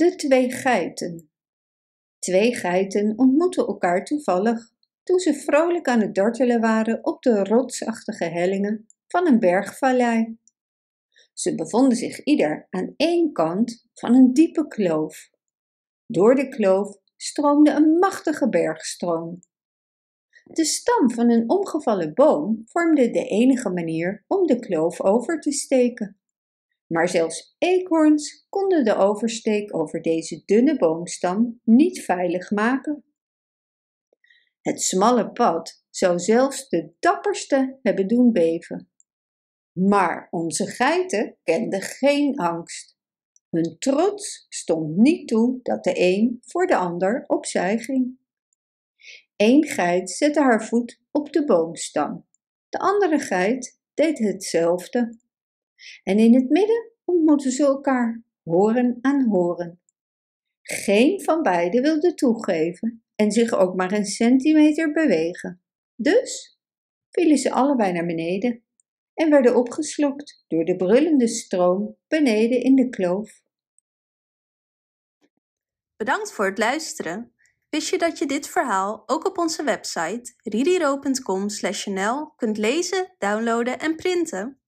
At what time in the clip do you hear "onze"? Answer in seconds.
40.30-40.66, 79.38-79.62